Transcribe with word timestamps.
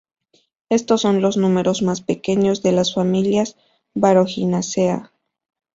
Estos 0.69 1.01
son 1.01 1.21
los 1.21 1.37
números 1.37 1.83
más 1.83 2.01
pequeños 2.01 2.63
de 2.63 2.71
la 2.71 2.83
familia 2.85 3.43
Boraginaceae. 3.93 5.03